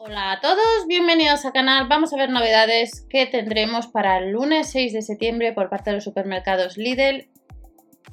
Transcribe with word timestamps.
Hola 0.00 0.30
a 0.30 0.40
todos, 0.40 0.86
bienvenidos 0.86 1.44
al 1.44 1.52
canal. 1.52 1.88
Vamos 1.88 2.12
a 2.12 2.16
ver 2.16 2.30
novedades 2.30 3.04
que 3.10 3.26
tendremos 3.26 3.88
para 3.88 4.18
el 4.18 4.30
lunes 4.30 4.70
6 4.70 4.92
de 4.92 5.02
septiembre 5.02 5.52
por 5.52 5.68
parte 5.68 5.90
de 5.90 5.96
los 5.96 6.04
supermercados 6.04 6.78
Lidl. 6.78 7.26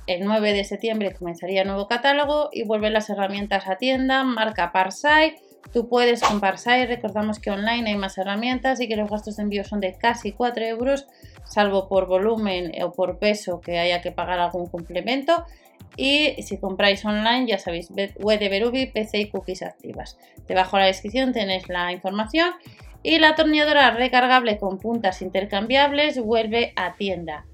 El 0.07 0.25
9 0.25 0.53
de 0.53 0.63
septiembre 0.63 1.13
comenzaría 1.13 1.61
el 1.61 1.67
nuevo 1.67 1.87
catálogo 1.87 2.49
y 2.51 2.63
vuelven 2.63 2.93
las 2.93 3.11
herramientas 3.11 3.67
a 3.67 3.75
tienda, 3.75 4.23
marca 4.23 4.71
Parsai. 4.71 5.35
Tú 5.71 5.87
puedes 5.87 6.23
con 6.23 6.39
Parsai, 6.39 6.87
recordamos 6.87 7.37
que 7.37 7.51
online 7.51 7.91
hay 7.91 7.97
más 7.97 8.17
herramientas 8.17 8.81
y 8.81 8.87
que 8.87 8.95
los 8.95 9.07
gastos 9.07 9.35
de 9.35 9.43
envío 9.43 9.63
son 9.63 9.79
de 9.79 9.95
casi 9.95 10.31
4 10.31 10.65
euros, 10.65 11.05
salvo 11.43 11.87
por 11.87 12.07
volumen 12.07 12.71
o 12.83 12.93
por 12.93 13.19
peso 13.19 13.61
que 13.61 13.77
haya 13.77 14.01
que 14.01 14.11
pagar 14.11 14.39
algún 14.39 14.65
complemento. 14.65 15.45
Y 15.97 16.41
si 16.41 16.57
compráis 16.57 17.05
online, 17.05 17.47
ya 17.47 17.57
sabéis, 17.57 17.89
web 17.89 18.39
de 18.39 18.49
Berubi, 18.49 18.87
PC 18.87 19.19
y 19.19 19.29
cookies 19.29 19.61
activas. 19.61 20.17
Debajo 20.47 20.77
de 20.77 20.81
la 20.81 20.87
descripción 20.87 21.31
tenéis 21.31 21.69
la 21.69 21.91
información. 21.91 22.51
Y 23.03 23.19
la 23.19 23.29
atornilladora 23.29 23.91
recargable 23.91 24.57
con 24.57 24.79
puntas 24.79 25.21
intercambiables 25.21 26.19
vuelve 26.19 26.73
a 26.75 26.95
tienda. 26.95 27.45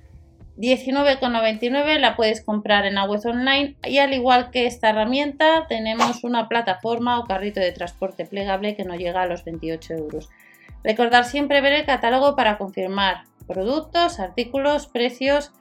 19,99 0.58 1.98
la 2.00 2.16
puedes 2.16 2.42
comprar 2.42 2.86
en 2.86 2.96
la 2.96 3.06
web 3.06 3.22
online 3.26 3.76
y 3.84 3.98
al 3.98 4.14
igual 4.14 4.52
que 4.52 4.66
esta 4.66 4.90
herramienta 4.90 5.66
tenemos 5.68 6.24
una 6.24 6.48
plataforma 6.48 7.20
o 7.20 7.26
carrito 7.26 7.60
de 7.60 7.72
transporte 7.72 8.26
plegable 8.26 8.76
que 8.76 8.84
no 8.84 8.96
llega 8.96 9.24
a 9.24 9.26
los 9.26 9.44
28 9.44 9.94
euros. 9.94 10.30
Recordar 10.84 11.26
siempre 11.26 11.62
ver 11.62 11.74
el 11.74 11.86
catálogo 11.86 12.36
para 12.36 12.58
confirmar 12.58 13.24
productos, 13.48 14.20
artículos, 14.20 14.88
precios 14.88 15.52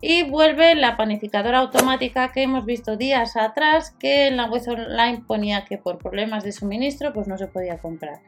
y 0.00 0.22
vuelve 0.22 0.74
la 0.74 0.96
panificadora 0.96 1.58
automática 1.58 2.32
que 2.32 2.42
hemos 2.42 2.64
visto 2.64 2.96
días 2.96 3.36
atrás 3.36 3.94
que 3.98 4.28
en 4.28 4.36
la 4.36 4.46
web 4.46 4.62
online 4.66 5.24
ponía 5.26 5.64
que 5.64 5.76
por 5.76 5.98
problemas 5.98 6.42
de 6.42 6.52
suministro 6.52 7.12
pues 7.12 7.28
no 7.28 7.36
se 7.36 7.46
podía 7.46 7.78
comprar. 7.78 8.20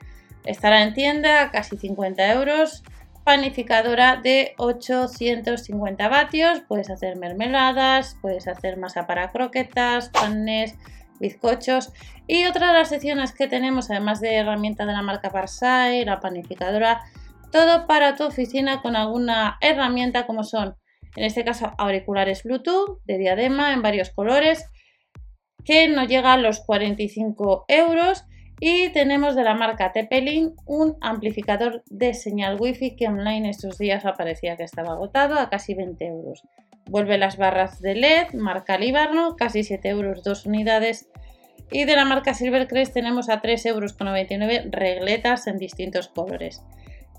Estará 0.45 0.83
en 0.83 0.93
tienda 0.93 1.51
casi 1.51 1.77
50 1.77 2.33
euros. 2.33 2.83
Panificadora 3.25 4.17
de 4.17 4.55
850 4.59 6.09
vatios. 6.09 6.61
Puedes 6.67 6.91
hacer 6.91 7.17
mermeladas, 7.17 8.17
puedes 8.21 8.49
hacer 8.49 8.77
masa 8.77 9.07
para 9.07 9.31
croquetas, 9.31 10.09
panes, 10.09 10.75
bizcochos. 11.21 11.93
Y 12.27 12.47
otra 12.47 12.69
de 12.69 12.79
las 12.81 12.89
secciones 12.89 13.33
que 13.33 13.47
tenemos, 13.47 13.91
además 13.91 14.21
de 14.21 14.35
herramienta 14.35 14.85
de 14.87 14.93
la 14.93 15.03
marca 15.03 15.31
Parsai, 15.31 16.05
la 16.05 16.19
panificadora, 16.19 17.03
todo 17.53 17.87
para 17.87 18.17
tu 18.17 18.25
oficina 18.25 18.83
con 18.83 18.97
alguna 18.97 19.57
herramienta 19.61 20.27
como 20.27 20.43
son 20.43 20.75
en 21.17 21.25
este 21.25 21.45
caso 21.45 21.73
auriculares 21.79 22.43
Bluetooth 22.43 23.01
de 23.05 23.19
diadema 23.19 23.73
en 23.73 23.83
varios 23.83 24.11
colores, 24.11 24.67
que 25.65 25.89
no 25.89 26.05
llega 26.05 26.33
a 26.33 26.39
los 26.39 26.61
45 26.61 27.67
euros. 27.69 28.25
Y 28.65 28.91
tenemos 28.91 29.35
de 29.35 29.43
la 29.43 29.55
marca 29.55 29.91
Tepelin 29.91 30.55
un 30.67 30.97
amplificador 31.01 31.83
de 31.87 32.15
señal 32.15 32.57
Wi-Fi 32.61 32.95
que 32.95 33.09
online 33.09 33.51
estos 33.51 33.77
días 33.77 34.05
aparecía 34.05 34.57
que 34.57 34.63
estaba 34.63 34.93
agotado 34.93 35.39
a 35.41 35.51
casi 35.51 35.75
20 35.75 36.07
euros. 36.07 36.43
Vuelve 36.87 37.19
las 37.19 37.37
barras 37.37 37.81
de 37.81 37.97
LED, 37.97 38.35
marca 38.35 38.79
Libarno, 38.79 39.35
casi 39.37 39.65
7 39.65 39.89
euros, 39.89 40.23
dos 40.23 40.47
unidades. 40.47 41.09
Y 41.73 41.87
de 41.87 41.97
la 41.97 42.05
marca 42.05 42.35
Silvercrest 42.35 42.95
tenemos 42.95 43.29
a 43.31 43.43
3,99 43.43 43.67
euros 43.67 44.71
regletas 44.71 45.47
en 45.49 45.59
distintos 45.59 46.09
colores. 46.09 46.63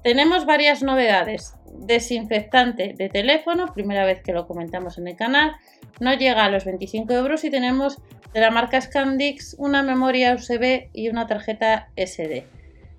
Tenemos 0.04 0.46
varias 0.46 0.84
novedades. 0.84 1.56
Desinfectante 1.66 2.94
de 2.94 3.09
teléfono, 3.09 3.73
primera 3.73 4.06
vez 4.06 4.22
que 4.22 4.34
lo 4.34 4.48
comentamos 4.48 4.98
en 4.98 5.08
el 5.08 5.16
canal, 5.16 5.54
no 6.02 6.14
llega 6.14 6.44
a 6.44 6.50
los 6.50 6.66
25 6.66 7.14
euros 7.14 7.44
y 7.46 7.50
tenemos 7.50 8.00
de 8.34 8.42
la 8.42 8.52
marca 8.52 8.81
Scandix 8.81 9.56
una 9.58 9.81
memoria 9.81 10.36
USB 10.36 10.90
y 10.94 11.08
una 11.08 11.26
tarjeta 11.26 11.88
SD. 11.96 12.46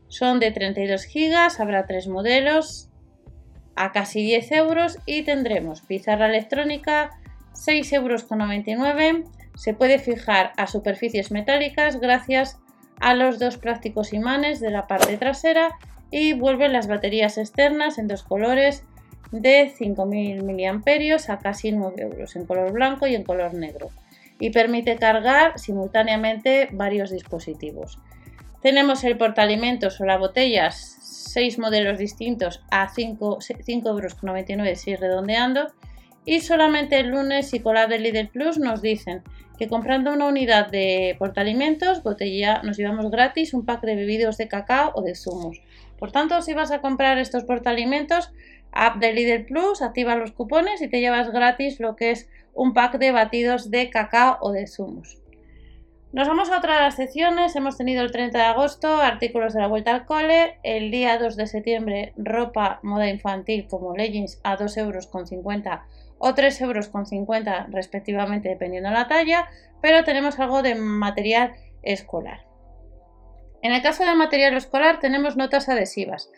Son 0.09 0.41
de 0.41 0.51
32 0.51 1.07
GB, 1.07 1.61
habrá 1.61 1.87
tres 1.87 2.09
modelos 2.09 2.89
a 3.77 3.93
casi 3.93 4.23
10 4.23 4.53
euros 4.53 4.99
y 5.05 5.25
tendremos 5.25 5.83
pizarra 5.83 6.29
electrónica 6.29 7.11
6,99 7.53 9.03
euros. 9.03 9.31
Se 9.57 9.75
puede 9.75 9.99
fijar 9.99 10.53
a 10.57 10.67
superficies 10.67 11.31
metálicas 11.31 12.01
gracias 12.01 12.59
a 13.01 13.15
los 13.15 13.39
dos 13.39 13.59
prácticos 13.59 14.13
imanes 14.13 14.61
de 14.61 14.71
la 14.71 14.87
parte 14.87 15.17
trasera 15.19 15.77
y 16.11 16.33
vuelven 16.33 16.73
las 16.73 16.87
baterías 16.87 17.39
externas 17.39 17.99
en 17.99 18.09
dos 18.09 18.23
colores 18.23 18.85
de 19.33 19.73
5000 19.77 20.45
mAh 20.45 21.19
a 21.29 21.39
casi 21.39 21.73
9 21.73 22.03
euros, 22.03 22.37
en 22.37 22.47
color 22.47 22.73
blanco 22.73 23.07
y 23.07 23.15
en 23.15 23.25
color 23.25 23.55
negro, 23.55 23.91
y 24.39 24.51
permite 24.51 24.97
cargar 24.97 25.59
simultáneamente 25.59 26.69
varios 26.73 27.11
dispositivos. 27.11 27.99
Tenemos 28.63 29.05
el 29.05 29.19
portaalimentos 29.19 30.01
o 30.01 30.05
las 30.05 30.19
botellas, 30.19 30.97
6 31.35 31.59
modelos 31.59 31.99
distintos 31.99 32.63
a 32.71 32.89
5,99 32.89 34.51
euros, 34.51 34.81
si 34.81 34.97
redondeando, 34.97 35.67
y 36.25 36.41
solamente 36.41 36.99
el 37.01 37.09
lunes 37.09 37.53
y 37.53 37.61
con 37.61 37.75
la 37.75 37.87
de 37.87 37.99
Lidl 37.99 38.29
Plus 38.29 38.59
nos 38.59 38.81
dicen 38.81 39.23
que 39.59 39.69
comprando 39.69 40.13
una 40.13 40.27
unidad 40.27 40.69
de 40.71 41.17
portaalimentos, 41.19 42.03
botella, 42.03 42.63
nos 42.63 42.77
llevamos 42.77 43.11
gratis 43.11 43.55
un 43.55 43.65
pack 43.65 43.83
de 43.83 43.95
bebidos 43.95 44.37
de 44.37 44.49
cacao 44.49 44.93
o 44.95 45.03
de 45.03 45.15
zumos. 45.15 45.61
Por 45.99 46.13
tanto, 46.13 46.43
si 46.43 46.55
vas 46.55 46.71
a 46.71 46.81
comprar 46.81 47.19
estos 47.19 47.45
portaalimentos, 47.45 48.33
app 48.73 48.97
de 48.97 49.13
Lidl 49.13 49.47
Plus, 49.47 49.83
activa 49.83 50.17
los 50.17 50.33
cupones 50.33 50.83
y 50.83 50.89
te 50.89 51.01
llevas 51.01 51.31
gratis 51.31 51.81
lo 51.81 51.97
que 51.97 52.11
es 52.11 52.29
un 52.53 52.75
pack 52.75 52.99
de 52.99 53.13
batidos 53.13 53.71
de 53.71 53.91
cacao 53.91 54.39
o 54.41 54.53
de 54.53 54.67
zumos. 54.67 55.19
Nos 56.15 56.29
vamos 56.29 56.49
a 56.49 56.59
otra 56.59 56.77
de 56.77 56.83
las 56.83 56.95
secciones. 56.95 57.57
Hemos 57.57 57.77
tenido 57.77 58.01
el 58.01 58.13
30 58.13 58.39
de 58.39 58.45
agosto 58.45 59.01
artículos 59.01 59.53
de 59.53 59.61
la 59.61 59.67
vuelta 59.67 59.93
al 59.93 60.07
cole. 60.07 60.59
El 60.63 60.93
día 60.93 61.19
2 61.19 61.35
de 61.35 61.49
septiembre 61.49 62.13
ropa 62.17 62.79
moda 62.85 63.09
infantil 63.09 63.67
como 63.69 63.97
leggings 63.97 64.41
a 64.45 64.57
2,50 64.57 64.79
euros 64.79 65.09
o 66.19 66.29
3,50 66.29 66.63
euros 66.63 67.73
respectivamente 67.73 68.49
dependiendo 68.49 68.91
de 68.91 68.95
la 68.95 69.09
talla. 69.09 69.49
Pero 69.83 70.05
tenemos 70.05 70.39
algo 70.39 70.63
de 70.63 70.77
material 70.77 71.55
escolar. 71.83 72.54
En 73.65 73.73
el 73.73 73.81
caso 73.81 74.05
del 74.05 74.15
material 74.15 74.55
escolar 74.59 75.01
tenemos 75.01 75.39
notas 75.39 75.71
adhesivas. 75.71 76.29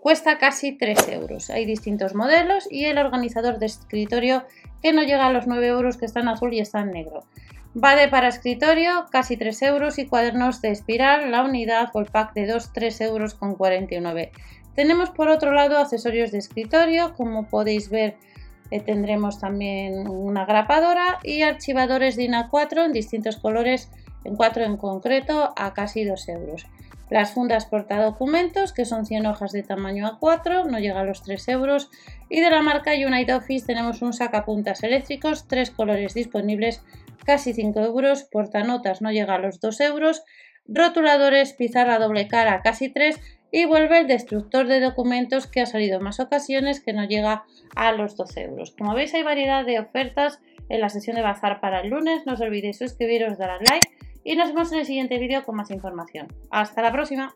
Cuesta 0.00 0.38
casi 0.38 0.72
3 0.72 1.08
euros. 1.10 1.48
Hay 1.48 1.66
distintos 1.66 2.16
modelos 2.16 2.66
y 2.68 2.86
el 2.86 2.98
organizador 2.98 3.60
de 3.60 3.66
escritorio 3.66 4.42
que 4.82 4.92
no 4.92 5.04
llega 5.04 5.24
a 5.26 5.32
los 5.32 5.46
9 5.46 5.68
euros 5.68 5.96
que 5.96 6.04
está 6.04 6.18
en 6.18 6.26
azul 6.26 6.52
y 6.52 6.58
está 6.58 6.80
en 6.80 6.90
negro. 6.90 7.20
Vade 7.74 8.08
para 8.08 8.26
escritorio, 8.26 9.06
casi 9.12 9.36
3 9.36 9.62
euros 9.62 10.00
y 10.00 10.06
cuadernos 10.06 10.62
de 10.62 10.72
espiral, 10.72 11.30
la 11.30 11.44
unidad 11.44 11.90
o 11.94 12.00
el 12.00 12.06
pack 12.06 12.34
de 12.34 12.48
2, 12.48 12.72
3 12.72 13.00
euros 13.02 13.34
con 13.34 13.54
49. 13.54 14.32
Tenemos 14.74 15.10
por 15.10 15.28
otro 15.28 15.52
lado 15.52 15.78
accesorios 15.78 16.32
de 16.32 16.38
escritorio, 16.38 17.14
como 17.14 17.46
podéis 17.46 17.88
ver 17.88 18.16
eh, 18.72 18.80
tendremos 18.80 19.38
también 19.38 20.08
una 20.08 20.44
grapadora 20.44 21.20
y 21.22 21.42
archivadores 21.42 22.16
DIN 22.16 22.32
A4 22.32 22.86
en 22.86 22.92
distintos 22.92 23.36
colores 23.36 23.90
en 24.24 24.36
4 24.36 24.64
en 24.64 24.76
concreto 24.76 25.52
a 25.56 25.74
casi 25.74 26.04
2 26.04 26.28
euros. 26.28 26.66
Las 27.10 27.32
fundas 27.32 27.66
portadocumentos, 27.66 28.72
que 28.72 28.86
son 28.86 29.04
100 29.04 29.26
hojas 29.26 29.52
de 29.52 29.62
tamaño 29.62 30.18
A4, 30.18 30.64
no 30.68 30.78
llega 30.78 31.00
a 31.00 31.04
los 31.04 31.22
3 31.22 31.48
euros. 31.48 31.90
Y 32.30 32.40
de 32.40 32.50
la 32.50 32.62
marca 32.62 32.92
United 32.92 33.36
Office 33.36 33.66
tenemos 33.66 34.00
un 34.02 34.12
sacapuntas 34.12 34.82
eléctricos, 34.82 35.46
tres 35.46 35.70
colores 35.70 36.14
disponibles, 36.14 36.82
casi 37.24 37.52
5 37.52 37.80
euros. 37.80 38.24
Portanotas 38.24 39.02
no 39.02 39.12
llega 39.12 39.34
a 39.34 39.38
los 39.38 39.60
2 39.60 39.80
euros. 39.80 40.24
Rotuladores, 40.66 41.52
pizarra 41.52 41.98
doble 41.98 42.26
cara, 42.26 42.62
casi 42.62 42.88
3. 42.88 43.20
Y 43.52 43.66
vuelve 43.66 44.00
el 44.00 44.06
destructor 44.08 44.66
de 44.66 44.80
documentos 44.80 45.46
que 45.46 45.60
ha 45.60 45.66
salido 45.66 45.98
en 45.98 46.04
más 46.04 46.18
ocasiones, 46.20 46.80
que 46.80 46.94
no 46.94 47.04
llega 47.04 47.44
a 47.76 47.92
los 47.92 48.16
12 48.16 48.42
euros. 48.42 48.74
Como 48.76 48.94
veis 48.94 49.14
hay 49.14 49.22
variedad 49.22 49.64
de 49.64 49.78
ofertas 49.78 50.40
en 50.70 50.80
la 50.80 50.88
sesión 50.88 51.16
de 51.16 51.22
bazar 51.22 51.60
para 51.60 51.82
el 51.82 51.90
lunes. 51.90 52.22
No 52.24 52.32
os 52.32 52.40
olvidéis 52.40 52.78
suscribiros, 52.78 53.38
dar 53.38 53.50
al 53.50 53.60
like 53.70 54.13
y 54.24 54.36
nos 54.36 54.48
vemos 54.48 54.72
en 54.72 54.78
el 54.80 54.86
siguiente 54.86 55.18
vídeo 55.18 55.44
con 55.44 55.56
más 55.56 55.70
información. 55.70 56.28
¡Hasta 56.50 56.82
la 56.82 56.90
próxima! 56.90 57.34